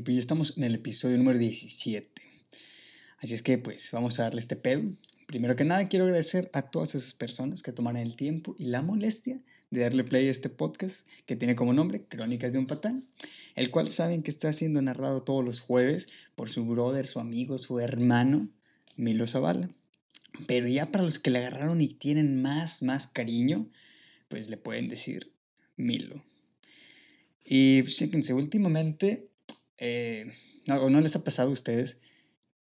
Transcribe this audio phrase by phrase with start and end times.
[0.00, 2.22] tiempo y estamos en el episodio número 17.
[3.18, 4.82] Así es que pues vamos a darle este pedo.
[5.26, 8.80] Primero que nada quiero agradecer a todas esas personas que tomaron el tiempo y la
[8.80, 13.04] molestia de darle play a este podcast que tiene como nombre Crónicas de un Patán,
[13.56, 17.58] el cual saben que está siendo narrado todos los jueves por su brother, su amigo,
[17.58, 18.48] su hermano,
[18.96, 19.68] Milo Zavala.
[20.46, 23.68] Pero ya para los que le agarraron y tienen más, más cariño,
[24.28, 25.30] pues le pueden decir
[25.76, 26.24] Milo.
[27.44, 29.29] Y fíjense, últimamente,
[29.80, 30.32] eh,
[30.66, 32.00] no, ¿no les ha pasado a ustedes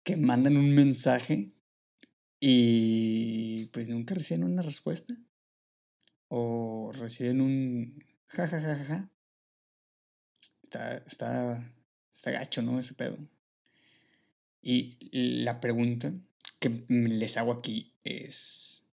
[0.04, 1.52] que mandan un mensaje
[2.40, 5.16] y pues nunca reciben una respuesta?
[6.30, 9.12] ¿O reciben un ja, ja, ja, ja,
[10.64, 11.74] Está, está,
[12.12, 12.80] está gacho, ¿no?
[12.80, 13.18] Ese pedo.
[14.62, 16.12] Y la pregunta
[16.60, 18.86] que les hago aquí es,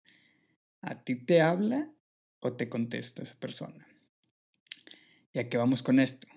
[0.81, 1.89] ¿a ti te habla
[2.39, 3.87] o te contesta esa persona?
[5.31, 6.27] ¿Y a qué vamos con esto?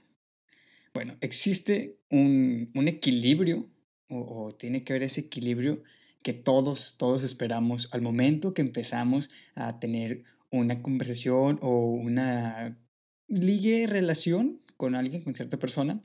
[0.95, 3.69] Bueno, existe un, equilibrio
[4.09, 5.83] o, o, tiene que haber ese equilibrio
[6.23, 12.79] que todos, todos esperamos al momento que empezamos a tener una conversación o una
[13.27, 16.03] ligue relación con alguien, con cierta persona.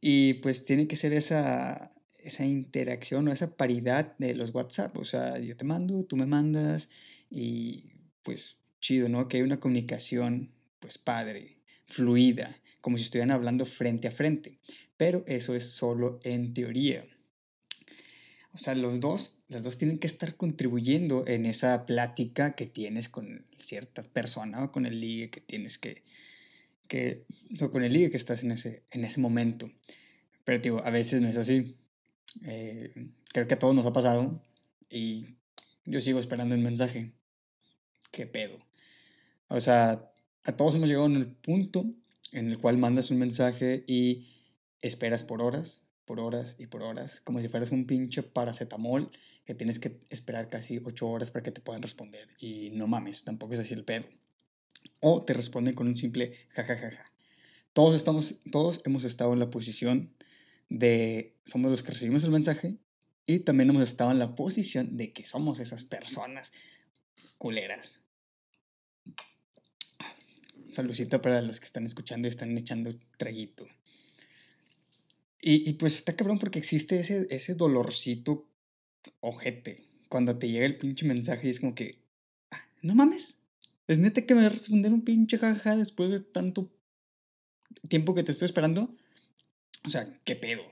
[0.00, 4.96] Y pues tiene que ser esa, esa interacción o esa paridad de los WhatsApp.
[4.98, 6.90] O sea, yo te mando, tú me mandas
[7.30, 9.28] y pues chido, ¿no?
[9.28, 14.58] Que hay una comunicación pues padre, fluida, como si estuvieran hablando frente a frente.
[14.98, 17.06] Pero eso es solo en teoría.
[18.52, 23.08] O sea, los dos, las dos tienen que estar contribuyendo en esa plática que tienes
[23.08, 26.02] con cierta persona o con el ligue que tienes que,
[26.86, 27.24] que
[27.58, 29.72] o con el ligue que estás en ese, en ese momento.
[30.44, 31.78] Pero digo, a veces no es así.
[32.42, 32.92] Eh,
[33.32, 34.42] creo que a todos nos ha pasado
[34.90, 35.36] y
[35.86, 37.12] yo sigo esperando el mensaje.
[38.10, 38.58] ¿Qué pedo?
[39.48, 40.12] O sea,
[40.44, 41.86] a todos hemos llegado en el punto
[42.34, 44.26] en el cual mandas un mensaje y
[44.82, 49.10] esperas por horas, por horas y por horas, como si fueras un pinche paracetamol
[49.44, 52.28] que tienes que esperar casi ocho horas para que te puedan responder.
[52.38, 54.06] Y no mames, tampoco es así el pedo.
[55.00, 57.10] O te responden con un simple jajajaja.
[57.72, 60.12] Todos, estamos, todos hemos estado en la posición
[60.68, 62.76] de somos los que recibimos el mensaje
[63.26, 66.52] y también hemos estado en la posición de que somos esas personas
[67.38, 68.00] culeras
[70.74, 73.66] Saludcita para los que están escuchando y están echando traguito.
[75.40, 78.48] Y, pues está cabrón porque existe ese, ese dolorcito
[79.20, 79.84] ojete.
[80.08, 82.02] Cuando te llega el pinche mensaje y es como que,
[82.50, 83.38] ah, no mames,
[83.86, 86.72] es neta que me va a responder un pinche jaja después de tanto
[87.88, 88.90] tiempo que te estoy esperando.
[89.84, 90.62] O sea, ¿qué pedo?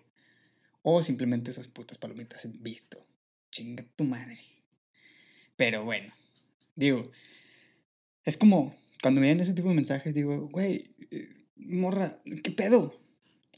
[0.83, 3.07] O simplemente esas putas palomitas en visto.
[3.51, 4.41] Chinga tu madre.
[5.57, 6.13] Pero bueno,
[6.75, 7.11] digo,
[8.25, 13.01] es como cuando me ese tipo de mensajes, digo, güey, eh, morra, ¿qué pedo?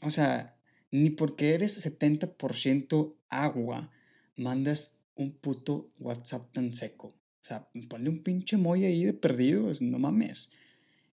[0.01, 0.57] O sea,
[0.91, 3.91] ni porque eres 70% agua,
[4.35, 7.09] mandas un puto WhatsApp tan seco.
[7.09, 10.51] O sea, ponle un pinche moy ahí de perdidos, no mames.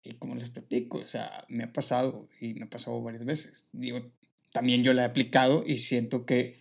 [0.04, 3.68] Y como les platico, o sea, me ha pasado y me ha pasado varias veces.
[3.72, 4.12] Digo,
[4.52, 6.58] también yo la he aplicado y siento que,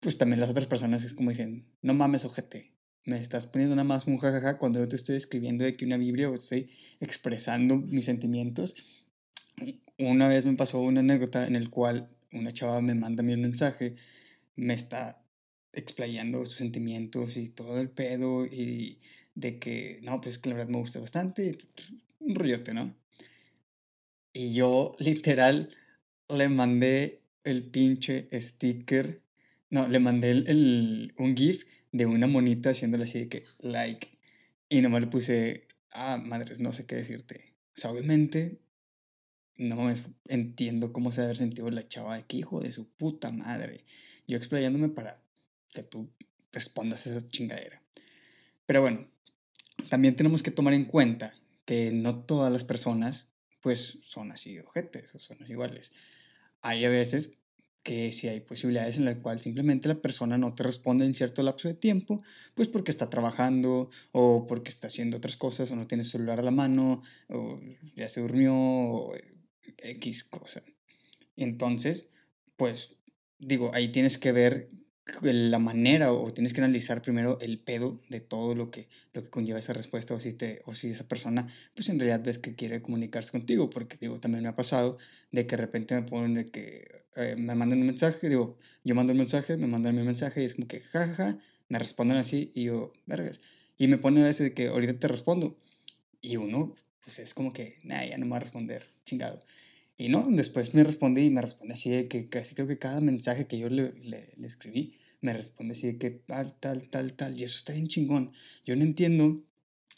[0.00, 2.73] pues también las otras personas es como dicen, no mames, ojete
[3.04, 5.96] me estás poniendo nada más un jajaja cuando yo te estoy escribiendo de aquí una
[5.96, 6.70] Biblia o estoy
[7.00, 9.06] expresando mis sentimientos.
[9.98, 13.34] Una vez me pasó una anécdota en el cual una chava me manda a mí
[13.34, 13.94] un mensaje,
[14.56, 15.22] me está
[15.72, 18.98] explayando sus sentimientos y todo el pedo y
[19.34, 21.58] de que, no, pues que la verdad me gusta bastante,
[22.20, 22.94] un rollote, ¿no?
[24.32, 25.68] Y yo literal
[26.28, 29.20] le mandé el pinche sticker,
[29.74, 34.06] no, le mandé el, un GIF de una monita haciéndole así de que like.
[34.68, 37.56] Y nomás le puse, ah, madres, no sé qué decirte.
[37.76, 38.60] O sea, obviamente,
[39.56, 42.88] no mames, entiendo cómo se debe haber sentido la chava de que hijo de su
[42.88, 43.84] puta madre.
[44.28, 45.20] Yo explayándome para
[45.70, 46.08] que tú
[46.52, 47.82] respondas a esa chingadera.
[48.66, 49.08] Pero bueno,
[49.90, 51.34] también tenemos que tomar en cuenta
[51.64, 53.26] que no todas las personas,
[53.60, 55.90] pues, son así ojetes o son así iguales.
[56.62, 57.40] Hay a veces
[57.84, 61.42] que si hay posibilidades en las cuales simplemente la persona no te responde en cierto
[61.42, 62.22] lapso de tiempo,
[62.54, 66.42] pues porque está trabajando o porque está haciendo otras cosas o no tiene celular a
[66.42, 67.60] la mano o
[67.94, 69.14] ya se durmió o
[69.76, 70.62] X cosa.
[71.36, 72.10] Entonces,
[72.56, 72.96] pues
[73.38, 74.70] digo, ahí tienes que ver
[75.22, 79.28] la manera o tienes que analizar primero el pedo de todo lo que, lo que
[79.28, 82.54] conlleva esa respuesta o si, te, o si esa persona pues en realidad ves que
[82.54, 84.96] quiere comunicarse contigo porque digo también me ha pasado
[85.30, 88.94] de que de repente me ponen de que eh, me mandan un mensaje digo yo
[88.94, 92.50] mando un mensaje me mandan mi mensaje y es como que jajaja me responden así
[92.54, 93.42] y yo vergas
[93.76, 95.58] y me pone a veces de que ahorita te respondo
[96.22, 96.72] y uno
[97.02, 99.38] pues es como que nah, ya no me va a responder chingado
[99.96, 103.00] Y no, después me respondí y me responde así de que casi creo que cada
[103.00, 107.14] mensaje que yo le, le, le escribí, me responde así de que tal, tal, tal,
[107.14, 107.38] tal.
[107.38, 108.32] Y eso está bien chingón.
[108.64, 109.44] Yo no entiendo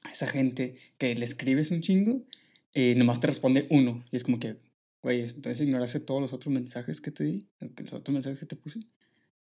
[0.03, 2.25] a esa gente que le escribes un chingo
[2.73, 4.05] y nomás te responde uno.
[4.13, 4.57] Y es como que,
[5.03, 8.57] güey, entonces ignoraste todos los otros mensajes que te di, los otros mensajes que te
[8.57, 8.81] puse.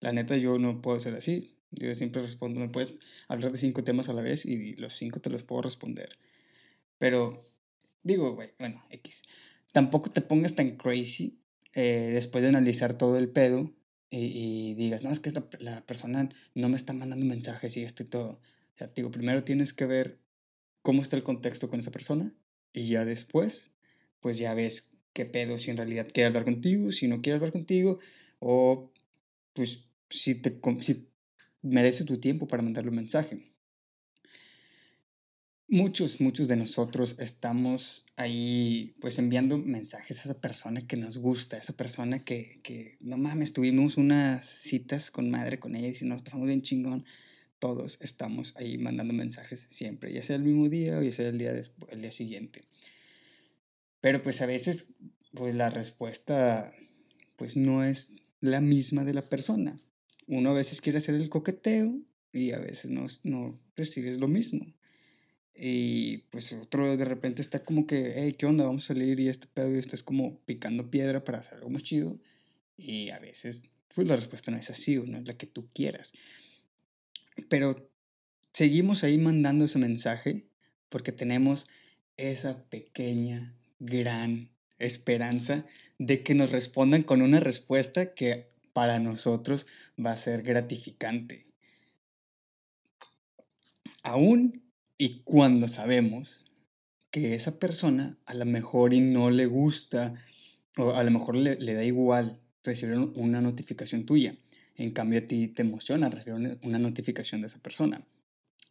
[0.01, 1.57] La neta, yo no puedo ser así.
[1.71, 2.95] Yo siempre respondo, me puedes
[3.29, 6.09] hablar de cinco temas a la vez y los cinco te los puedo responder.
[6.97, 7.49] Pero,
[8.03, 9.23] digo, güey, bueno, X.
[9.71, 11.39] Tampoco te pongas tan crazy
[11.73, 13.73] eh, después de analizar todo el pedo
[14.09, 18.03] y, digas, no, es que la, la, persona no me está mandando mensajes y esto
[18.03, 18.31] y todo.
[18.31, 20.19] O sea, digo, primero tienes que ver
[20.81, 22.33] cómo está el contexto con esa persona
[22.73, 23.71] y ya después,
[24.19, 27.51] pues ya ves qué pedo, si en realidad quiere hablar contigo, si no quiere hablar
[27.51, 27.99] contigo,
[28.39, 28.91] o
[29.53, 31.09] pues si, te, si
[31.61, 33.51] merece tu tiempo para mandarle un mensaje.
[35.73, 41.55] Muchos, muchos de nosotros estamos ahí pues enviando mensajes a esa persona que nos gusta,
[41.55, 46.05] a esa persona que, que no mames, tuvimos unas citas con madre con ella y
[46.05, 47.05] nos pasamos bien chingón,
[47.57, 51.37] todos estamos ahí mandando mensajes siempre, ya sea el mismo día o ya sea el
[51.37, 52.65] día, después, el día siguiente.
[54.01, 54.95] Pero pues a veces
[55.33, 56.73] pues la respuesta
[57.37, 58.09] pues no es
[58.41, 59.79] la misma de la persona.
[60.27, 61.97] Uno a veces quiere hacer el coqueteo
[62.33, 64.65] y a veces no, no recibes lo mismo.
[65.63, 68.63] Y pues otro de repente está como que, hey, ¿qué onda?
[68.63, 71.83] Vamos a salir y este pedo y estás como picando piedra para hacer algo más
[71.83, 72.17] chido.
[72.77, 75.69] Y a veces, pues la respuesta no es así o no es la que tú
[75.69, 76.13] quieras.
[77.47, 77.91] Pero
[78.51, 80.47] seguimos ahí mandando ese mensaje
[80.89, 81.67] porque tenemos
[82.17, 84.49] esa pequeña, gran
[84.79, 85.67] esperanza
[85.99, 89.67] de que nos respondan con una respuesta que para nosotros
[90.03, 91.45] va a ser gratificante.
[94.01, 94.70] Aún
[95.01, 96.45] y cuando sabemos
[97.09, 100.13] que esa persona a lo mejor y no le gusta
[100.77, 104.35] o a lo mejor le, le da igual recibir una notificación tuya.
[104.75, 108.05] En cambio a ti te emociona recibir una notificación de esa persona.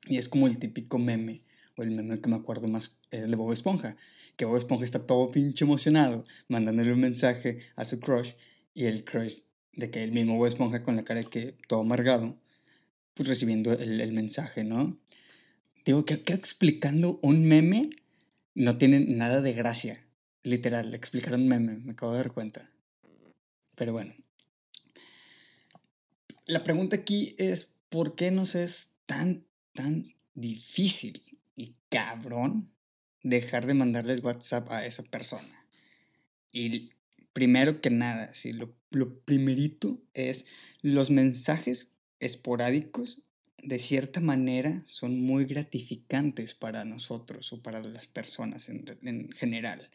[0.07, 1.43] Y es como el típico meme,
[1.77, 3.97] o el meme que me acuerdo más es el de Bob Esponja,
[4.37, 8.35] que Bob Esponja está todo pinche emocionado mandándole un mensaje a su crush
[8.73, 9.41] y el crush
[9.73, 12.39] de que el mismo Bob Esponja con la cara de que todo amargado,
[13.15, 14.97] pues recibiendo el, el mensaje, ¿no?
[15.85, 17.91] Digo que, explicando un meme
[18.55, 20.05] no tiene nada de gracia.
[20.43, 22.71] Literal, explicar un meme, me acabo de dar cuenta.
[23.75, 24.15] Pero bueno.
[26.47, 32.73] La pregunta aquí es, ¿por qué nos es tan, tan difícil y cabrón
[33.23, 35.67] dejar de mandarles WhatsApp a esa persona?
[36.53, 36.91] Y
[37.33, 40.47] primero que nada, sí, lo, lo primerito es
[40.83, 43.23] los mensajes esporádicos
[43.63, 49.89] de cierta manera son muy gratificantes para nosotros o para las personas en, en, general.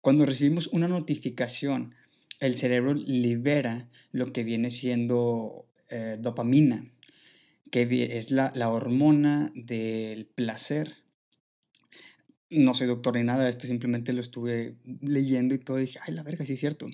[0.00, 1.94] Cuando recibimos una notificación,
[2.40, 6.90] el cerebro libera lo que viene siendo eh, dopamina,
[7.70, 10.96] que es la, la, hormona del placer.
[12.48, 16.14] No soy doctor ni nada, esto simplemente lo estuve leyendo y todo, y dije, ay,
[16.14, 16.88] la verga, sí es cierto.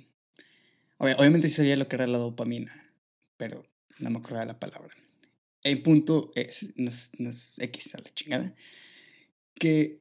[0.99, 2.93] Obviamente sí sabía lo que era la dopamina,
[3.37, 3.65] pero
[3.99, 4.95] no me acordaba la palabra
[5.67, 8.55] el punto es, no es, X a la chingada,
[9.55, 10.01] que,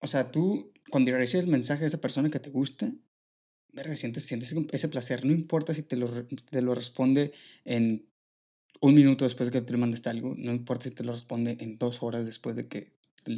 [0.00, 2.92] o sea, tú cuando recibes el mensaje de esa persona que te gusta,
[3.94, 7.32] sientes, sientes ese placer, no importa si te lo, te lo responde
[7.64, 8.08] en
[8.80, 11.56] un minuto después de que tú le mandaste algo, no importa si te lo responde
[11.60, 12.92] en dos horas después de que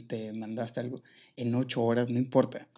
[0.06, 1.02] te mandaste algo,
[1.36, 2.68] en ocho horas, no importa.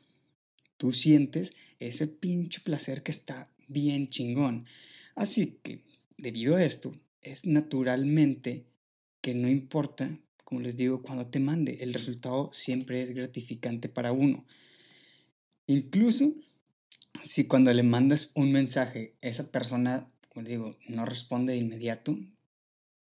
[0.77, 4.67] Tú sientes ese pinche placer que está bien chingón.
[5.15, 5.85] Así que,
[6.17, 8.67] debido a esto, es naturalmente
[9.21, 14.13] que no importa, como les digo, cuando te mande, el resultado siempre es gratificante para
[14.13, 14.47] uno.
[15.67, 16.33] Incluso
[17.23, 22.19] si cuando le mandas un mensaje, esa persona, como les digo, no responde de inmediato,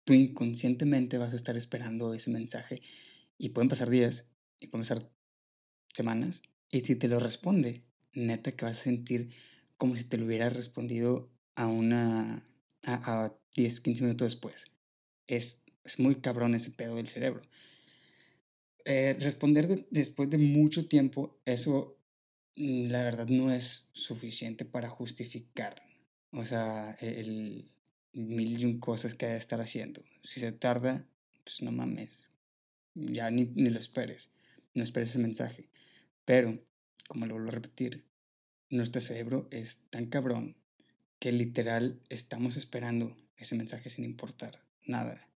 [0.05, 2.81] tú inconscientemente vas a estar esperando ese mensaje
[3.37, 5.11] y pueden pasar días y pueden pasar
[5.93, 9.31] semanas y si te lo responde, neta que vas a sentir
[9.77, 12.49] como si te lo hubiera respondido a una
[12.85, 14.71] a, a 10, 15 minutos después.
[15.27, 17.43] Es es muy cabrón ese pedo del cerebro.
[18.85, 21.99] Eh, responder después de mucho tiempo, eso
[22.57, 25.83] mm, la verdad no es suficiente para justificar,
[26.31, 27.73] o sea, el
[28.13, 30.03] mil y un cosas que hay de estar haciendo.
[30.23, 31.07] Si se tarda,
[31.45, 32.31] pues no mames,
[32.95, 34.31] ya ni, ni lo esperes,
[34.75, 35.69] no esperes ese mensaje.
[36.25, 36.59] Pero,
[37.09, 38.05] como lo vuelvo a repetir,
[38.71, 40.57] nuestro cerebro es tan cabrón
[41.19, 45.27] que literal estamos esperando ese mensaje sin importar nada.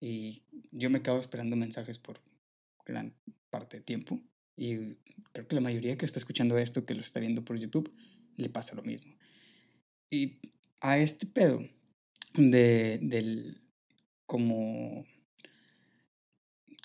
[0.00, 2.20] Y yo me acabo esperando mensajes por
[2.84, 3.14] gran
[3.50, 4.20] parte de tiempo.
[4.56, 4.96] Y
[5.32, 7.92] creo que la mayoría que está escuchando esto, que lo está viendo por YouTube,
[8.36, 9.14] le pasa lo mismo.
[10.10, 10.38] Y
[10.80, 11.62] a este pedo
[12.34, 13.62] de, del,
[14.26, 15.04] como,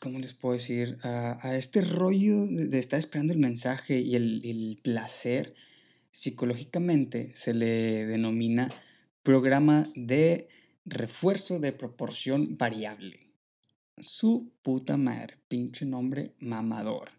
[0.02, 0.98] ¿cómo les puedo decir?
[1.04, 5.54] A, este rollo de, estar esperando el mensaje y el, el placer,
[6.12, 8.70] psicológicamente se le denomina
[9.24, 10.50] programa de
[10.86, 13.20] refuerzo de proporción variable.
[13.98, 17.12] Su puta madre, pinche nombre mamador.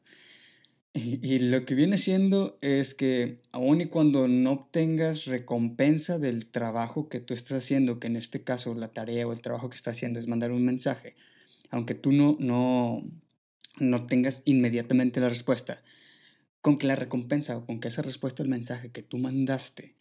[0.95, 7.09] Y, lo que viene siendo es que aun y cuando no obtengas recompensa del trabajo
[7.09, 9.97] que tú estás haciendo, que en este caso la tarea o el trabajo que estás
[9.97, 11.15] haciendo es mandar un mensaje,
[11.71, 13.03] aunque tú no, no,
[13.79, 15.83] no tengas inmediatamente la respuesta,
[16.61, 19.95] con que la recompensa o con que esa respuesta al mensaje que tú mandaste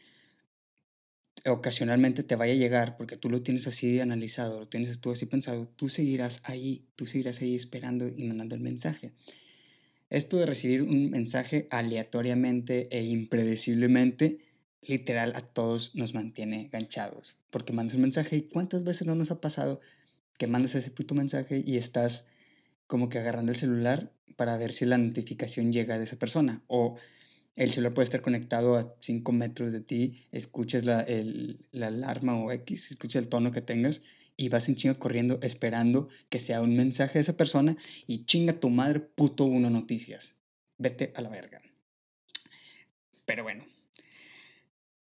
[1.46, 5.26] ocasionalmente te vaya a llegar porque tú lo tienes así analizado, lo tienes tú así
[5.26, 9.12] pensado, tú seguirás ahí, tú seguirás ahí esperando y mandando el mensaje.
[10.10, 14.40] Esto de recibir un mensaje aleatoriamente e impredeciblemente,
[14.82, 17.38] literal a todos nos mantiene ganchados.
[17.50, 19.80] Porque mandas un mensaje y cuántas veces no nos ha pasado
[20.38, 22.26] que mandas ese puto mensaje y estás
[22.88, 26.62] como que agarrando el celular para ver si la notificación llega de esa persona.
[26.68, 26.98] O
[27.56, 31.06] el celular puede estar conectado a 5 metros de ti, escuchas la,
[31.72, 34.02] la alarma o X, escuchas el tono que tengas
[34.38, 37.76] y vas en chinga corriendo esperando que sea un mensaje de esa persona
[38.08, 40.38] y chinga tu madre puto uno noticias.
[40.78, 41.62] Vete a la verga.
[43.26, 43.66] Pero bueno,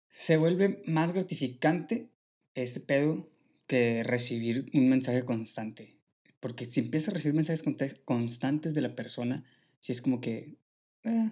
[0.08, 2.08] se vuelve más gratificante
[2.54, 3.28] este pedo
[3.66, 5.96] que recibir un mensaje constante.
[6.38, 7.64] Porque si empiezas a recibir mensajes
[8.04, 9.44] constantes de la persona,
[9.80, 10.56] si es como que,
[11.02, 11.30] eh,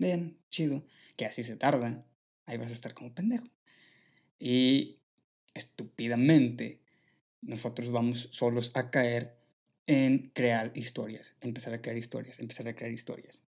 [0.00, 0.82] bien, chido,
[1.16, 2.04] que así se tarda,
[2.46, 3.46] ahí vas a estar como pendejo.
[4.38, 4.98] Y
[5.54, 6.80] estúpidamente
[7.42, 9.36] nosotros vamos solos a caer
[9.86, 13.42] en crear historias, empezar a crear historias, empezar a crear historias.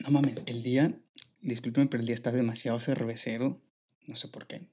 [0.00, 0.94] No mames, el día,
[1.40, 3.60] discúlpeme, pero el día está demasiado cervecero,
[4.06, 4.68] no sé por qué,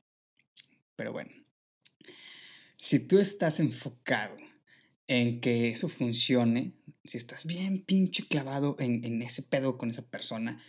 [0.97, 1.31] pero bueno.
[2.75, 4.35] Si tú estás enfocado
[5.07, 6.73] en que eso funcione,
[7.05, 10.61] si estás bien pinche clavado en, en ese pedo con esa persona,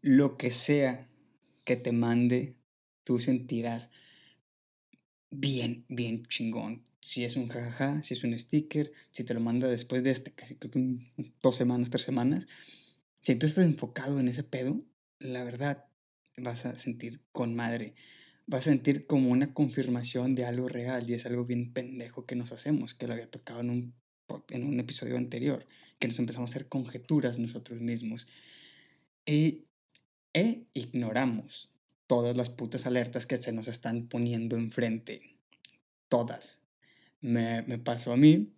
[0.00, 1.08] lo que sea
[1.64, 2.56] que te mande,
[3.04, 3.90] tú sentirás
[5.30, 6.82] bien, bien chingón.
[7.00, 10.32] Si es un jajaja, si es un sticker, si te lo manda después de este,
[10.32, 11.12] casi creo que
[11.42, 12.48] dos semanas, tres semanas.
[13.22, 14.82] Si tú estás enfocado en ese pedo,
[15.18, 15.86] la verdad
[16.36, 17.94] vas a sentir con madre.
[18.46, 22.34] Vas a sentir como una confirmación de algo real y es algo bien pendejo que
[22.34, 23.94] nos hacemos, que lo había tocado en un,
[24.50, 25.66] en un episodio anterior,
[25.98, 28.26] que nos empezamos a hacer conjeturas nosotros mismos.
[29.26, 29.64] E
[30.74, 31.70] ignoramos
[32.06, 35.36] todas las putas alertas que se nos están poniendo enfrente.
[36.08, 36.60] Todas.
[37.20, 38.52] Me, me pasó a mí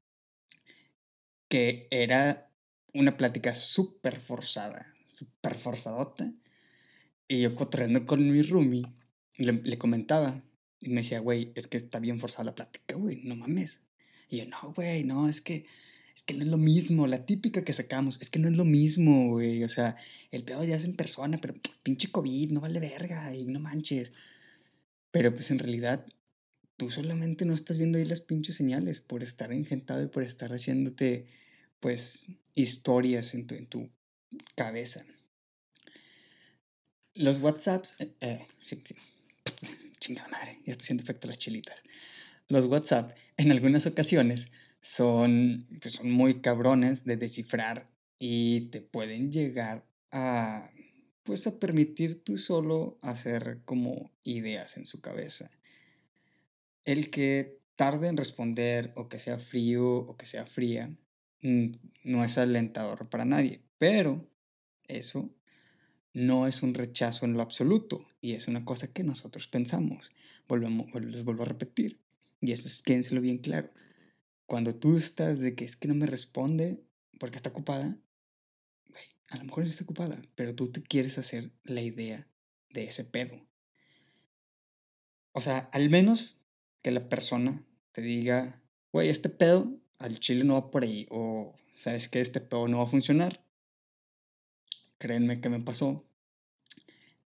[1.48, 2.50] que era
[2.94, 6.32] una plática súper forzada, súper forzadota.
[7.28, 8.86] Y yo corriendo con mi roomie,
[9.36, 10.42] le, le comentaba.
[10.80, 13.82] Y me decía, güey, es que está bien forzada la plática, güey, no mames.
[14.32, 15.66] Y yo, no, güey, no, es que
[16.16, 18.64] es que no es lo mismo, la típica que sacamos, es que no es lo
[18.64, 19.96] mismo, güey, o sea,
[20.30, 24.14] el pedo ya es en persona, pero pinche COVID, no vale verga, y no manches.
[25.10, 26.06] Pero pues en realidad,
[26.78, 30.50] tú solamente no estás viendo ahí las pinches señales por estar engentado y por estar
[30.50, 31.26] haciéndote,
[31.80, 33.90] pues, historias en tu, en tu
[34.54, 35.04] cabeza.
[37.14, 38.94] Los WhatsApps, eh, eh, sí, sí,
[40.00, 41.84] chingada madre, ya estoy haciendo efecto las chilitas.
[42.52, 49.32] Los WhatsApp, en algunas ocasiones, son, pues son muy cabrones de descifrar y te pueden
[49.32, 50.70] llegar a,
[51.22, 55.50] pues a permitir tú solo hacer como ideas en su cabeza.
[56.84, 60.94] El que tarde en responder o que sea frío o que sea fría
[61.40, 61.68] mm,
[62.04, 64.28] no es alentador para nadie, pero
[64.88, 65.34] eso
[66.12, 70.12] no es un rechazo en lo absoluto y es una cosa que nosotros pensamos.
[70.46, 72.01] Volvemos, les vuelvo a repetir
[72.42, 73.70] y eso es quédenselo bien claro
[74.52, 76.84] cuando tú estás de que es que no me responde
[77.18, 77.96] porque está ocupada,
[79.30, 82.28] a lo mejor está ocupada, pero tú te quieres hacer la idea
[82.68, 83.40] de ese pedo.
[85.32, 86.38] O sea, al menos
[86.82, 91.54] que la persona te diga, güey, este pedo al chile no va por ahí, o
[91.72, 93.42] sabes que este pedo no va a funcionar.
[94.98, 96.04] Créanme que me pasó.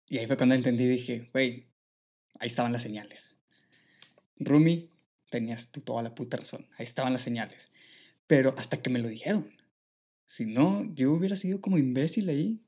[0.07, 1.65] Y ahí fue cuando entendí dije, güey,
[2.39, 3.39] ahí estaban las señales.
[4.37, 4.91] Rumi,
[5.29, 6.67] tenías tú toda la puta razón.
[6.77, 7.71] Ahí estaban las señales.
[8.27, 9.51] Pero hasta que me lo dijeron.
[10.25, 12.61] Si no, yo hubiera sido como imbécil ahí,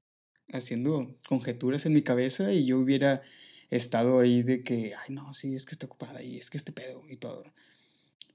[0.54, 3.22] haciendo conjeturas en mi cabeza y yo hubiera
[3.70, 6.72] estado ahí de que, ay, no, sí, es que está ocupada y es que este
[6.72, 7.44] pedo y todo.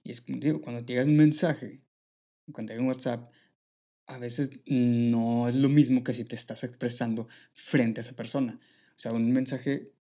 [0.04, 1.80] Y es como digo, cuando te llega un mensaje,
[2.52, 3.30] cuando llega un WhatsApp,
[4.06, 8.58] a veces no es lo mismo que si te estás expresando frente a esa persona.
[8.94, 9.92] O sea, un mensaje,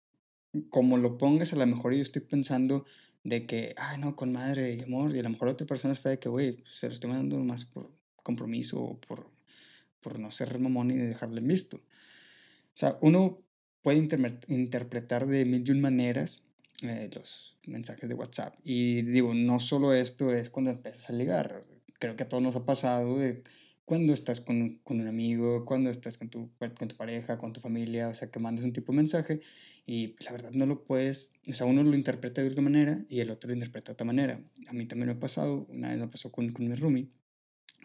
[0.68, 2.86] como lo pongas, a lo mejor yo estoy pensando
[3.24, 6.08] de que, ay, no, con madre y amor, y a lo mejor otra persona está
[6.08, 7.90] de que, güey, se lo estoy mandando más por
[8.22, 9.30] compromiso o por,
[10.00, 11.76] por no ser mamón y dejarle en visto.
[11.76, 11.80] O
[12.80, 13.42] sea, uno
[13.82, 13.98] puede
[14.48, 16.44] interpretar de mil y un maneras
[16.82, 18.54] eh, los mensajes de WhatsApp.
[18.64, 21.64] Y digo, no solo esto es cuando empiezas a ligar.
[21.98, 23.42] Creo que a todos nos ha pasado de
[23.84, 27.60] cuando estás con, con un amigo, cuando estás con tu, con tu pareja, con tu
[27.60, 29.40] familia, o sea, que mandas un tipo de mensaje
[29.84, 33.20] y la verdad no lo puedes, o sea, uno lo interpreta de una manera y
[33.20, 34.40] el otro lo interpreta de otra manera.
[34.68, 37.08] A mí también me ha pasado, una vez me pasó con, con mi roomie,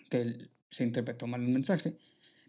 [0.09, 1.97] que él se interpretó mal un mensaje,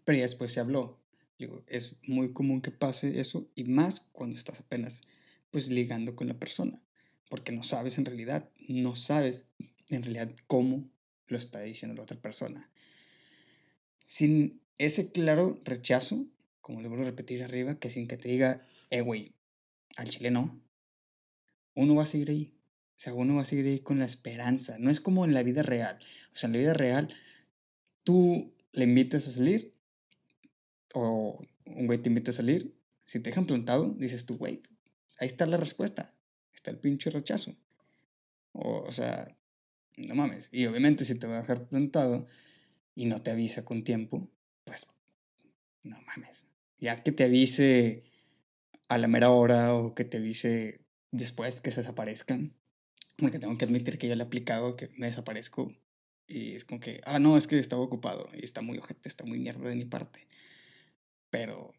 [0.05, 0.99] pero ya después se habló.
[1.39, 5.03] Digo, es muy común que pase eso y más cuando estás apenas
[5.51, 6.81] pues ligando con la persona,
[7.29, 9.47] porque no sabes en realidad, no sabes
[9.89, 10.89] en realidad cómo
[11.27, 12.69] lo está diciendo la otra persona.
[14.07, 16.25] Sin ese claro rechazo,
[16.61, 19.33] como le vuelvo a repetir arriba, que sin que te diga, eh, güey,
[19.97, 20.61] al chile no,
[21.75, 22.53] uno va a seguir ahí.
[22.95, 24.77] O sea, uno va a seguir ahí con la esperanza.
[24.79, 25.99] No es como en la vida real.
[26.31, 27.13] O sea, en la vida real,
[28.05, 29.73] tú le invitas a salir,
[30.93, 32.79] o un güey te invita a salir.
[33.07, 34.63] Si te dejan plantado, dices tú, güey,
[35.19, 36.15] ahí está la respuesta.
[36.53, 37.57] Está el pinche rechazo.
[38.53, 39.37] O, o sea,
[39.97, 40.47] no mames.
[40.53, 42.25] Y obviamente si te va a dejar plantado
[42.97, 44.27] y no te avisa con tiempo,
[44.63, 44.87] pues
[45.83, 46.47] no mames.
[46.79, 48.03] Ya que te avise
[48.87, 52.55] a la mera hora o que te avise después que se desaparezcan.
[53.15, 55.75] Porque tengo que admitir que yo le he aplicado que me desaparezco
[56.25, 59.25] y es como que, ah, no, es que estaba ocupado y está muy ojete, está
[59.25, 60.27] muy mierda de mi parte.
[61.29, 61.75] Pero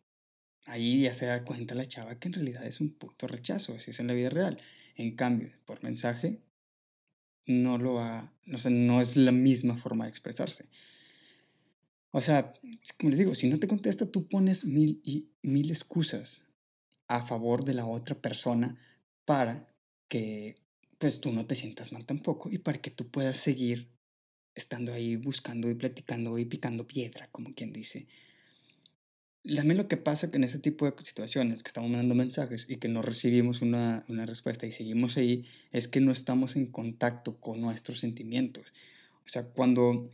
[0.67, 3.91] ahí ya se da cuenta la chava que en realidad es un puto rechazo, así
[3.91, 4.63] es en la vida real.
[4.95, 6.39] En cambio, por mensaje,
[7.45, 10.69] no lo va, no, sé, no es la misma forma de expresarse.
[12.11, 12.53] O sea,
[12.99, 16.47] como les digo, si no te contesta, tú pones mil y mil excusas
[17.07, 18.79] a favor de la otra persona
[19.25, 19.69] para
[20.09, 20.57] que
[20.99, 23.89] pues tú no te sientas mal tampoco y para que tú puedas seguir
[24.55, 28.09] estando ahí buscando y platicando y picando piedra, como quien dice.
[29.45, 32.77] También lo que pasa que en este tipo de situaciones, que estamos mandando mensajes y
[32.77, 37.39] que no recibimos una, una respuesta y seguimos ahí, es que no estamos en contacto
[37.41, 38.75] con nuestros sentimientos.
[39.25, 40.11] O sea, cuando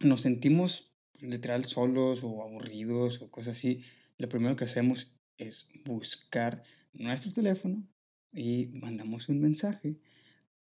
[0.00, 3.82] nos sentimos literal solos o aburridos o cosas así,
[4.18, 7.86] lo primero que hacemos es buscar nuestro teléfono
[8.32, 9.96] y mandamos un mensaje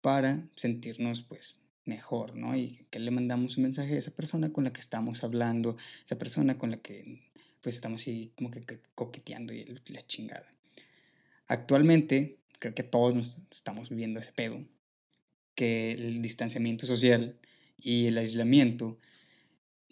[0.01, 2.57] para sentirnos pues mejor, ¿no?
[2.57, 6.19] Y que le mandamos un mensaje a esa persona con la que estamos hablando, esa
[6.19, 7.21] persona con la que
[7.61, 8.65] pues estamos así como que
[8.95, 10.53] coqueteando y la chingada.
[11.47, 14.65] Actualmente, creo que todos nos estamos viviendo ese pedo,
[15.55, 17.39] que el distanciamiento social
[17.79, 18.99] y el aislamiento,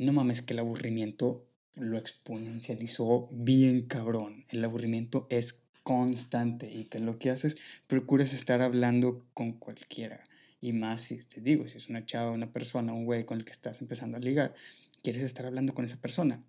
[0.03, 4.45] no mames que el aburrimiento lo exponencializó bien cabrón.
[4.49, 10.25] El aburrimiento es constante y que lo que haces, procuras estar hablando con cualquiera.
[10.61, 13.45] Y más si te digo, si es una chava, una persona, un güey con el
[13.45, 14.55] que estás empezando a ligar,
[15.03, 16.45] quieres estar hablando con esa persona.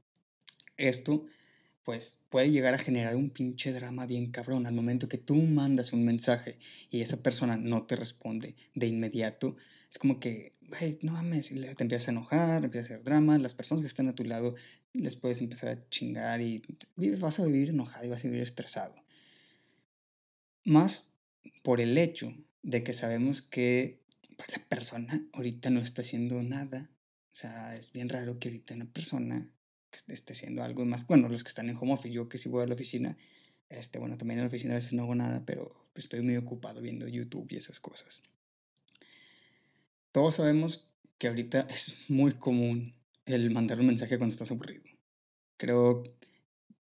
[0.78, 1.26] Esto,
[1.84, 4.65] pues, puede llegar a generar un pinche drama bien cabrón.
[4.65, 6.58] Al momento que tú mandas un mensaje
[6.89, 9.56] y esa persona no te responde de inmediato,
[9.89, 13.54] es como que, hey, no mames, te empiezas a enojar, empiezas a hacer drama, las
[13.54, 14.56] personas que están a tu lado
[14.93, 16.63] les puedes empezar a chingar y
[17.19, 18.96] vas a vivir enojado y vas a vivir estresado.
[20.65, 21.13] Más
[21.62, 24.02] por el hecho de que sabemos que
[24.38, 26.89] pues, la persona ahorita no está haciendo nada.
[27.32, 29.50] O sea, es bien raro que ahorita una persona
[29.93, 31.06] que esté haciendo algo más.
[31.08, 33.15] Bueno, los que están en home office, yo que sí voy a la oficina,
[33.69, 36.82] este, bueno, también en la oficina a veces no hago nada, pero estoy muy ocupado
[36.82, 38.21] viendo YouTube y esas cosas.
[40.12, 44.84] Todos sabemos que ahorita es muy común el mandar un mensaje cuando estás aburrido.
[45.58, 46.03] Creo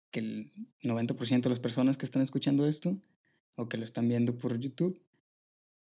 [0.10, 2.98] que el 90% de las personas que están escuchando esto
[3.56, 5.00] o que lo están viendo por YouTube,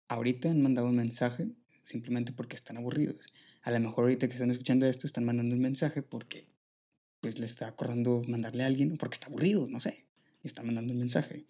[0.09, 1.49] ahorita han mandado un mensaje
[1.83, 3.33] simplemente porque están aburridos.
[3.63, 6.47] A lo mejor ahorita que están escuchando esto están mandando un mensaje porque
[7.27, 10.05] pues le está acordando mandarle a alguien porque está aburrido, no sé,
[10.45, 11.45] y está mandando un mensaje.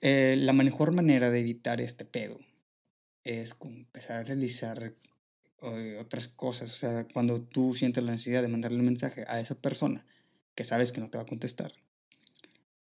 [0.00, 2.38] Eh, la mejor manera de evitar este pedo
[3.24, 4.94] es empezar a realizar
[5.62, 6.72] eh, otras cosas.
[6.72, 10.06] O sea, cuando tú sientes la necesidad de mandarle un mensaje a esa persona
[10.54, 11.72] que sabes que no te va a contestar,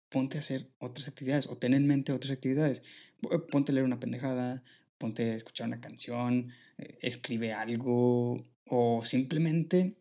[0.08, 2.82] ponte a hacer otras actividades o ten en mente otras actividades.
[3.30, 4.62] Eh, ponte a leer una pendejada,
[4.96, 9.98] ponte a escuchar una canción, escribe algo o simplemente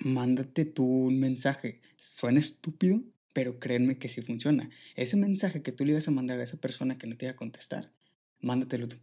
[0.00, 1.80] mándate tú un mensaje.
[1.96, 4.70] Suena estúpido, pero créanme que sí funciona.
[4.96, 7.32] Ese mensaje que tú le ibas a mandar a esa persona que no te iba
[7.32, 7.92] a contestar,
[8.40, 8.96] mándatelo tú.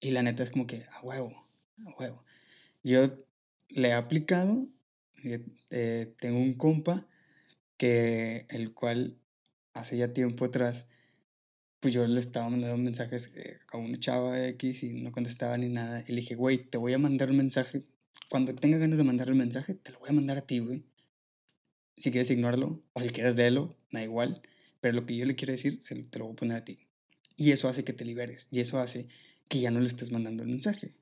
[0.00, 1.46] Y la neta es como que, a huevo,
[1.86, 2.24] a huevo.
[2.82, 3.24] Yo
[3.70, 4.68] le he aplicado
[5.70, 7.06] Eh, tengo un compa
[7.76, 9.18] que el cual
[9.74, 10.88] hace ya tiempo atrás,
[11.80, 15.68] pues yo le estaba mandando mensajes eh, a una chava X y no contestaba ni
[15.68, 16.04] nada.
[16.06, 17.84] Y le dije, güey, te voy a mandar un mensaje.
[18.30, 20.84] Cuando tenga ganas de mandarle el mensaje, te lo voy a mandar a ti, güey.
[21.96, 24.42] Si quieres ignóralo o si quieres leerlo, da igual.
[24.80, 26.78] Pero lo que yo le quiero decir, se, te lo voy a poner a ti.
[27.36, 28.48] Y eso hace que te liberes.
[28.50, 29.06] Y eso hace
[29.48, 30.94] que ya no le estés mandando el mensaje.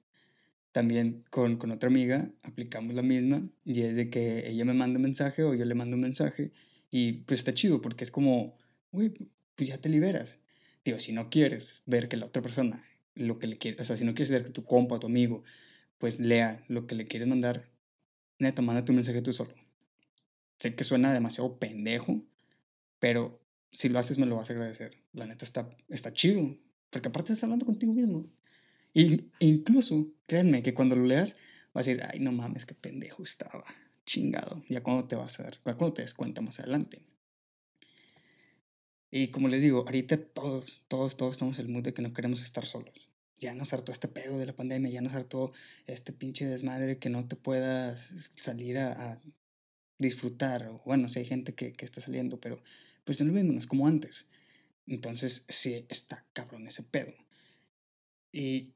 [0.73, 4.99] También con, con otra amiga aplicamos la misma y es de que ella me manda
[4.99, 6.51] un mensaje o yo le mando un mensaje
[6.91, 8.57] y pues está chido porque es como,
[8.91, 10.41] uy, pues ya te liberas.
[10.85, 13.97] Digo, si no quieres ver que la otra persona, lo que le quiere, o sea,
[13.97, 15.45] si no quieres ver que tu compa, tu amigo,
[16.03, 17.71] pues lea lo que le quieres mandar,
[18.41, 19.55] neta, manda tu mensaje tú solo.
[20.59, 22.25] Sé que suena demasiado pendejo,
[22.99, 24.99] pero si lo haces me lo vas a agradecer.
[25.13, 26.59] La neta está, está chido,
[26.91, 28.27] porque aparte estás hablando contigo mismo.
[28.93, 31.37] Y, incluso, créanme, que cuando lo leas,
[31.73, 33.65] vas a decir, ay, no mames, qué pendejo estaba,
[34.05, 34.65] chingado.
[34.69, 37.01] Ya cuando te vas a dar, cuando te des cuenta más adelante.
[39.09, 42.13] Y como les digo, ahorita todos, todos, todos estamos en el mood de que no
[42.13, 43.12] queremos estar solos.
[43.43, 45.53] Ya nos hartó este pedo de la pandemia, ya nos hartó
[45.87, 49.21] este pinche desmadre que no te puedas salir a,
[49.99, 50.69] disfrutar.
[50.69, 52.63] O, bueno, si hay gente que, que está saliendo, pero
[53.05, 54.29] pues no lo mismo, no es como antes.
[54.87, 57.13] Entonces, sí, está cabrón ese pedo.
[58.33, 58.75] Y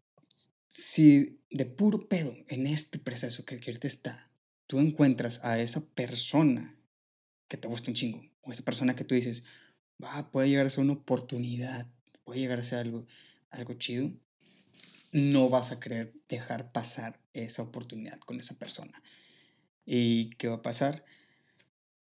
[0.68, 4.28] si de puro pedo en este proceso que ahorita está,
[4.66, 6.76] tú encuentras a esa persona
[7.48, 9.44] que te gusta un chingo, o esa persona que tú dices,
[10.02, 11.88] va, puede llegar a ser una oportunidad,
[12.24, 13.06] puede llegar a ser algo,
[13.50, 14.12] algo chido,
[15.16, 19.02] no vas a querer dejar pasar esa oportunidad con esa persona.
[19.86, 21.06] ¿Y qué va a pasar?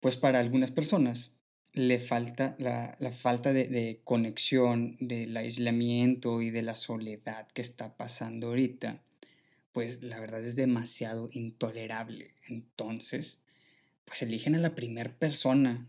[0.00, 1.32] Pues para algunas personas
[1.74, 8.46] le falta la, falta de, conexión, del aislamiento y de la soledad que está pasando
[8.46, 9.02] ahorita,
[9.72, 12.34] pues la verdad es demasiado intolerable.
[12.48, 13.38] Entonces,
[14.06, 15.86] pues eligen a la primera persona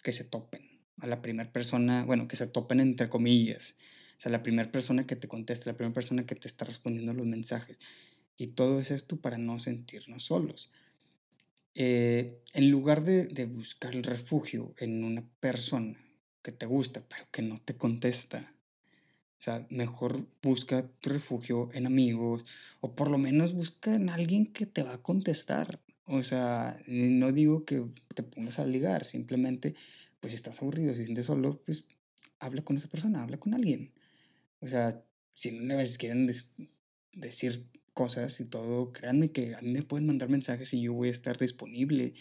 [0.00, 0.62] que se topen,
[1.00, 3.74] a la primera persona, bueno, que se topen entre comillas,
[4.16, 7.12] o sea, la primera persona que te contesta, la primera persona que te está respondiendo
[7.12, 7.80] los mensajes.
[8.38, 10.70] Y todo es esto para no sentirnos solos.
[11.74, 15.98] Eh, en lugar de, buscar el refugio en una persona
[16.42, 18.54] que te gusta, pero que no te contesta,
[19.38, 22.46] o sea, mejor busca tu refugio en amigos
[22.80, 25.80] o por lo menos busca en alguien que te va a contestar.
[26.06, 29.74] O sea, no digo que te pongas a ligar, simplemente,
[30.20, 31.86] pues si estás aburrido, si sientes solo, pues
[32.38, 33.92] habla con esa persona, habla con alguien.
[34.60, 35.02] O sea,
[35.34, 36.28] si una vez quieren
[37.12, 41.08] decir cosas y todo, créanme que a mí me pueden mandar mensajes y yo voy
[41.08, 42.14] a estar disponible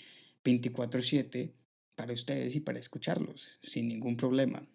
[0.43, 1.53] 24/7
[1.95, 4.67] para ustedes y para escucharlos sin ningún problema.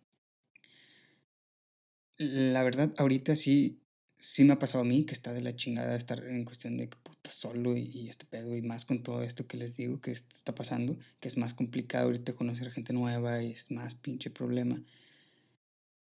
[2.18, 3.81] La verdad, ahorita sí,
[4.18, 6.88] sí me ha pasado a mí que está de la chingada estar en cuestión de
[6.90, 10.11] que puta solo y, este pedo y más con todo esto que les digo que
[10.12, 14.83] está pasando, que es más complicado ahorita conocer gente nueva y es más pinche problema.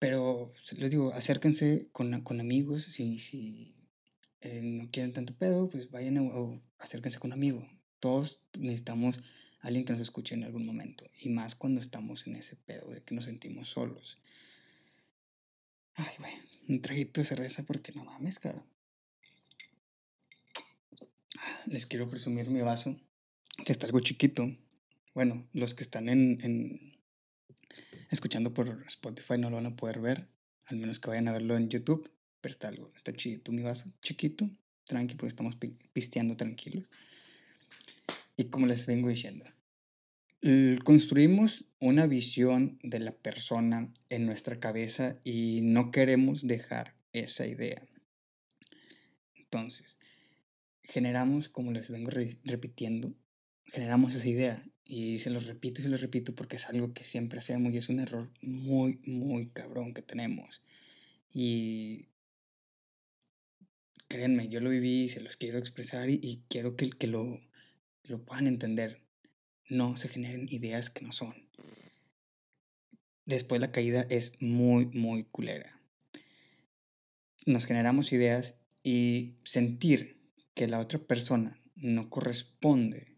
[0.03, 3.73] Pero les digo, acérquense con, con amigos si, si,
[4.41, 7.65] eh, no quieren tanto pedo, pues vayan o acérquense con un amigo.
[8.01, 9.23] Todos necesitamos
[9.61, 11.05] a alguien que nos escuche en algún momento.
[11.21, 14.17] Y más cuando estamos en ese pedo de que nos sentimos solos.
[15.93, 16.33] Ay, güey,
[16.67, 18.61] un traguito de cerveza porque no mames, cara.
[21.65, 22.99] Les quiero presumir mi vaso,
[23.65, 24.53] que está algo chiquito.
[25.13, 26.93] Bueno, los que están en
[28.13, 30.27] escuchando por Spotify no lo van a poder ver,
[30.65, 32.09] al menos que vayan a verlo en YouTube
[32.43, 34.49] pero está algo, está chiquito mi vaso, chiquito,
[34.83, 35.55] tranqui, porque estamos
[35.93, 36.89] pisteando tranquilos.
[38.35, 39.45] Y como les vengo diciendo,
[40.83, 47.81] construimos una visión de la persona en nuestra cabeza y no queremos dejar esa idea.
[49.35, 49.97] Entonces,
[50.81, 52.11] generamos, como les vengo
[52.43, 53.15] repitiendo,
[53.67, 57.03] generamos esa idea y se los repito y se los repito porque es algo que
[57.03, 60.61] siempre hacemos y es un error muy, muy cabrón que tenemos.
[61.33, 62.07] Y
[64.07, 67.41] créanme, yo lo viví y se los quiero expresar y, quiero que, que lo,
[68.03, 69.01] lo puedan entender.
[69.69, 71.33] No se generen ideas que no son.
[73.25, 75.79] Después la caída es muy, muy culera.
[77.45, 80.17] Nos generamos ideas y sentir
[80.53, 83.12] que la otra persona no corresponde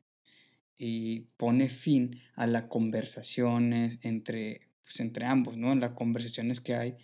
[0.77, 5.73] y pone fin a las conversaciones entre, pues, entre ambos, ¿no?
[5.75, 6.97] Las conversaciones que hay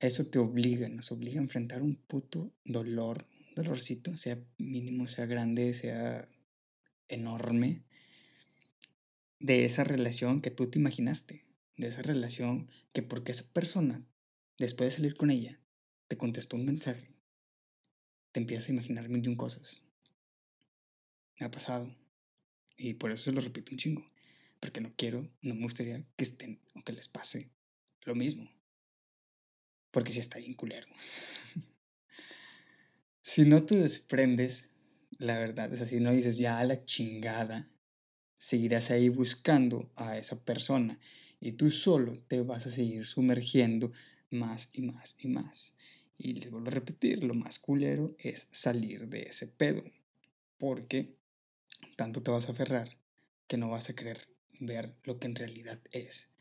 [0.00, 5.72] eso te obliga, nos obliga a enfrentar un puto dolor, dolorcito, sea mínimo, sea grande,
[5.72, 6.28] sea
[7.08, 7.84] enorme,
[9.40, 11.44] de esa relación que tú te imaginaste,
[11.76, 14.04] de esa relación que porque esa persona,
[14.58, 15.58] después de salir con ella,
[16.08, 17.10] te contestó un mensaje,
[18.32, 19.82] te empiezas a imaginar mil y un cosas.
[21.38, 21.94] Me ha pasado.
[22.76, 24.10] Y por eso se lo repito un chingo.
[24.60, 27.50] Porque no quiero, no me gustaría que estén o que les pase
[28.02, 28.50] lo mismo.
[29.90, 30.88] Porque si está bien culero.
[33.22, 34.72] si no te desprendes,
[35.18, 37.68] la verdad es así, no dices ya a la chingada,
[38.36, 40.98] seguirás ahí buscando a esa persona
[41.40, 43.92] y tú solo te vas a seguir sumergiendo
[44.30, 45.76] más y más y más.
[46.16, 49.84] Y les vuelvo a repetir, lo más culero es salir de ese pedo,
[50.58, 51.16] porque
[51.96, 52.98] tanto te vas a aferrar
[53.46, 54.28] que no vas a querer
[54.60, 56.32] ver lo que en realidad es.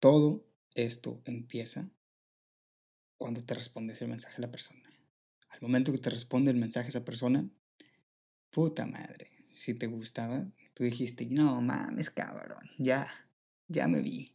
[0.00, 1.88] Todo esto empieza
[3.16, 4.82] cuando te respondes el mensaje a la persona.
[5.48, 7.48] Al momento que te responde el mensaje a esa persona,
[8.50, 13.08] puta madre, si te gustaba, tú dijiste, no mames, cabrón, ya,
[13.68, 14.34] ya me vi,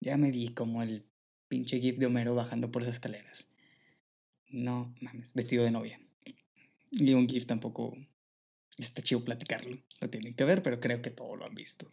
[0.00, 1.04] ya me vi como el
[1.48, 3.48] pinche gif de Homero bajando por las escaleras.
[4.48, 6.00] No mames, vestido de novia.
[6.90, 7.96] Y un GIF tampoco
[8.76, 9.78] está chido platicarlo.
[10.00, 11.90] Lo tienen que ver, pero creo que todo lo han visto.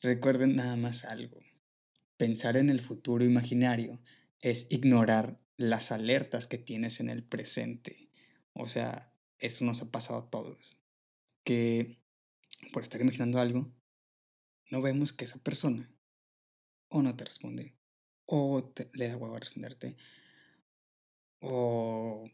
[0.00, 1.40] Recuerden nada más algo.
[2.16, 4.00] Pensar en el futuro imaginario
[4.40, 8.08] es ignorar las alertas que tienes en el presente.
[8.52, 10.76] O sea, eso nos ha pasado a todos.
[11.44, 11.98] Que
[12.72, 13.72] por estar imaginando algo,
[14.70, 15.90] no vemos que esa persona
[16.88, 17.74] o no te responde,
[18.24, 19.96] o le da huevo a responderte,
[21.40, 22.30] o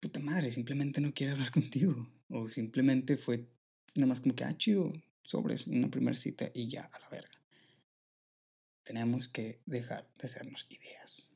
[0.00, 2.08] puta madre, simplemente no quiere hablar contigo.
[2.28, 3.46] O simplemente fue
[3.94, 7.30] nada más como que, ah, chido, sobre una primera cita y ya, a la verga.
[8.82, 11.34] Tenemos que dejar de hacernos ideas.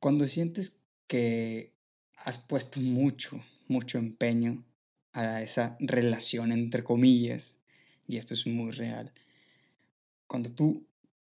[0.00, 1.72] Cuando sientes que
[2.16, 4.64] has puesto mucho, mucho empeño
[5.12, 7.60] a esa relación entre comillas,
[8.08, 9.12] y esto es muy real,
[10.26, 10.86] cuando tú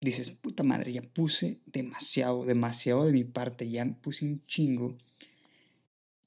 [0.01, 4.97] dices, puta madre, ya puse demasiado, demasiado de mi parte, ya puse un chingo.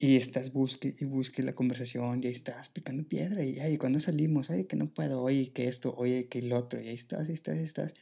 [0.04, 4.00] Y estás busque y busque la conversación y ahí estás picando piedra y, ay, cuando
[4.00, 4.50] salimos?
[4.50, 7.32] Oye, que no puedo, oye, que esto, oye, que el otro, y ahí estás, ahí
[7.32, 7.94] estás, ahí estás.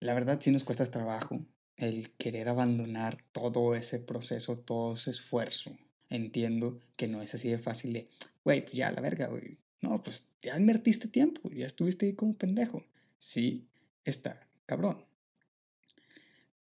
[0.00, 1.40] La verdad sí nos cuesta trabajo
[1.78, 5.74] el querer abandonar todo ese proceso, todo ese esfuerzo.
[6.10, 8.10] Entiendo que no es así de fácil de,
[8.44, 9.56] güey, pues ya, la verga, güey.
[9.80, 12.84] No, pues ya invertiste tiempo, ya estuviste ahí como pendejo.
[13.16, 13.66] Sí,
[14.04, 15.02] está cabrón.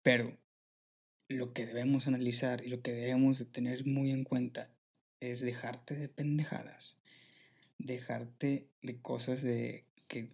[0.03, 0.39] Pero
[1.33, 4.71] lo que debemos analizar y lo que debemos de tener muy en cuenta
[5.21, 6.99] es dejarte de pendejadas,
[7.79, 10.31] dejarte de cosas de que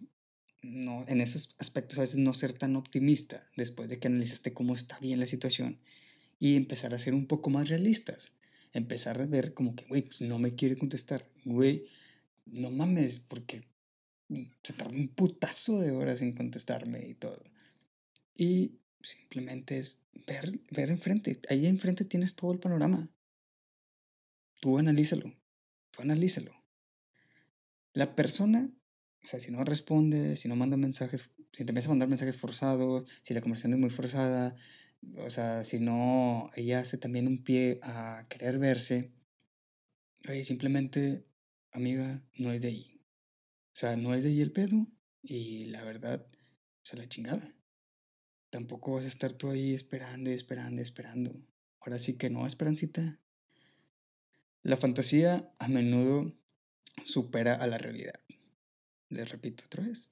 [0.61, 4.73] no, en esos aspectos a veces no ser tan optimista después de que analizaste cómo
[4.73, 5.79] está bien la situación
[6.39, 8.33] y empezar a ser un poco más realistas.
[8.71, 11.85] Empezar a ver como que, güey, pues no me quiere contestar, güey,
[12.45, 13.63] no mames, porque
[14.63, 17.43] se tardó un putazo de horas en contestarme y todo.
[18.35, 21.39] Y simplemente es ver, ver enfrente.
[21.49, 23.09] Ahí enfrente tienes todo el panorama.
[24.61, 25.33] Tú analízalo.
[25.91, 26.53] Tú analízalo.
[27.93, 28.69] La persona,
[29.23, 32.37] o sea, si no responde, si no manda mensajes, si te empieza a mandar mensajes
[32.37, 34.55] forzados, si la conversación es muy forzada,
[35.17, 39.11] o sea, si no, ella hace también un pie a querer verse,
[40.27, 41.25] oye, simplemente,
[41.71, 43.01] amiga, no es de ahí.
[43.73, 44.87] O sea, no es de ahí el pedo
[45.21, 47.55] y la verdad, o sea, la chingada.
[48.49, 51.35] Tampoco vas a estar tú ahí esperando y esperando y esperando.
[51.79, 53.19] Ahora sí que no, esperancita.
[54.63, 56.33] La fantasía a menudo
[57.03, 58.19] supera a la realidad.
[59.09, 60.09] Les repito otra vez.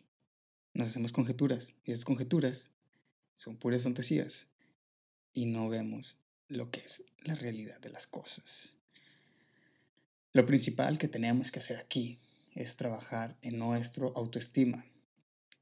[0.73, 2.71] Nos hacemos conjeturas y esas conjeturas
[3.33, 4.49] son puras fantasías
[5.33, 8.77] y no vemos lo que es la realidad de las cosas.
[10.33, 12.19] Lo principal que tenemos que hacer aquí
[12.53, 14.85] es trabajar en nuestro autoestima.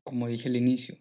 [0.03, 0.97] Como dije al inicio,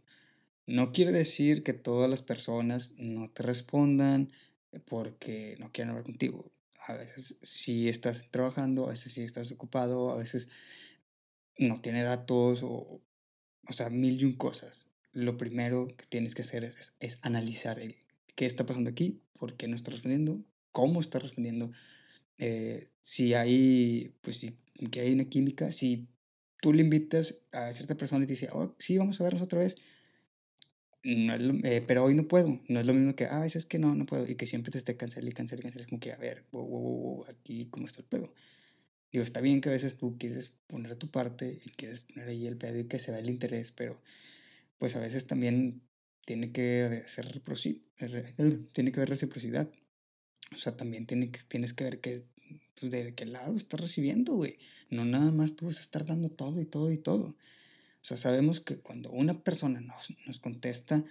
[0.67, 4.31] no quiere decir que todas las personas no te respondan
[4.73, 6.51] eh, porque no quieren hablar contigo.
[6.87, 10.49] A veces sí estás trabajando, a veces sí estás ocupado, a veces
[11.59, 13.01] no tiene datos o,
[13.67, 14.89] o sea, mil y un cosas.
[15.13, 17.97] Lo primero que tienes que hacer es, es analizar el,
[18.35, 21.71] qué está pasando aquí, por qué no está respondiendo, cómo está respondiendo,
[22.39, 24.59] eh, si hay, pues si
[24.91, 26.09] que hay una química, si
[26.61, 29.61] tú le invitas a cierta persona y te dice, oh, sí, vamos a vernos otra
[29.61, 29.77] vez,
[31.05, 32.61] eh, pero hoy no puedo.
[32.69, 34.29] No es lo mismo que, ah, es que no, no puedo.
[34.29, 35.85] Y que siempre te esté cancelando y cancelando y cancelando.
[35.85, 36.45] Es como que, a ver,
[37.29, 38.33] aquí cómo está el pedo.
[39.13, 42.47] Digo, está bien que a veces tú quieres poner tu parte y quieres poner ahí
[42.47, 44.01] el pedo y que se vea el interés, pero
[44.79, 45.83] pues a veces también
[46.25, 47.27] tiene que ser
[48.73, 49.71] tiene que haber reciprocidad.
[50.53, 52.25] O sea, también tiene que, tienes que ver que,
[52.81, 54.59] pues, de qué lado estás recibiendo, güey.
[54.91, 57.37] No nada más tú vas a estar dando todo y todo y todo.
[58.05, 61.03] O sea, sabemos que cuando una persona nos, nos contesta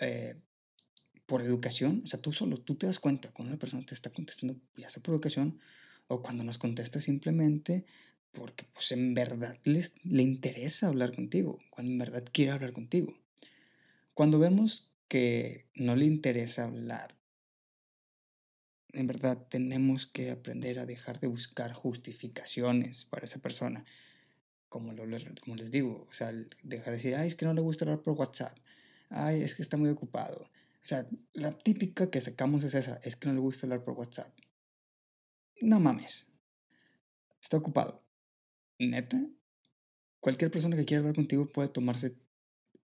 [0.00, 0.34] eh,
[1.26, 4.08] por educación, o sea, tú solo, tú te das cuenta cuando una persona te está
[4.08, 5.58] contestando ya sea por educación
[6.08, 7.84] o cuando nos contesta simplemente
[8.32, 13.14] porque pues en verdad les, le interesa hablar contigo, cuando en verdad quiere hablar contigo.
[14.14, 17.14] Cuando vemos que no le interesa hablar,
[18.94, 23.84] en verdad tenemos que aprender a dejar de buscar justificaciones para esa persona.
[24.80, 26.32] Como, les digo, o sea,
[26.62, 28.56] dejar de decir, ay, es que no le gusta hablar por WhatsApp,
[29.08, 30.42] ay, es que está muy ocupado.
[30.42, 33.94] O sea, la típica que sacamos es esa, es que no le gusta hablar por
[33.94, 34.36] WhatsApp.
[35.60, 36.28] No mames,
[37.40, 38.04] está ocupado
[38.78, 39.24] neta,
[40.20, 42.16] cualquier persona que quiera hablar contigo puede tomarse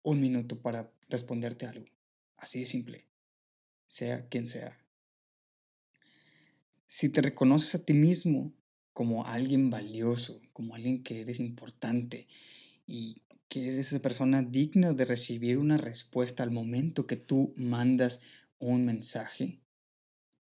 [0.02, 1.86] un minuto para responderte algo.
[2.38, 3.06] Así de simple,
[3.86, 4.78] sea quien sea.
[6.86, 8.54] Si te reconoces a ti mismo
[8.94, 12.28] como alguien valioso, como alguien que eres importante
[12.86, 18.22] y que eres esa persona digna de recibir una respuesta al momento que tú mandas
[18.60, 19.60] un mensaje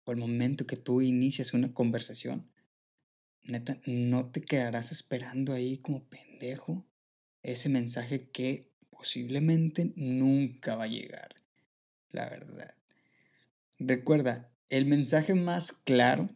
[0.04, 2.50] o al momento que tú inicias una conversación,
[3.44, 6.87] neta, no te quedarás esperando ahí como pendejo
[7.42, 11.37] ese mensaje que posiblemente nunca va a llegar.
[12.11, 12.74] La verdad.
[13.78, 16.28] Recuerda, el mensaje más claro,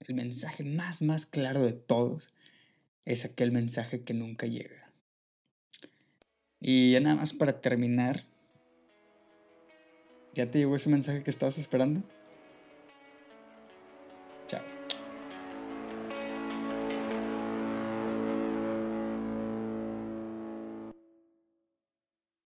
[0.00, 2.32] el mensaje más, más claro de todos,
[3.04, 4.92] es aquel mensaje que nunca llega.
[6.60, 8.24] Y ya nada más para terminar,
[10.34, 12.02] ¿ya te llegó ese mensaje que estabas esperando?